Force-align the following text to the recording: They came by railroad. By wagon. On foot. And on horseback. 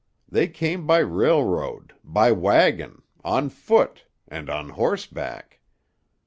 They 0.27 0.47
came 0.47 0.87
by 0.87 0.97
railroad. 0.97 1.93
By 2.03 2.31
wagon. 2.31 3.03
On 3.23 3.49
foot. 3.51 4.05
And 4.27 4.49
on 4.49 4.69
horseback. 4.69 5.59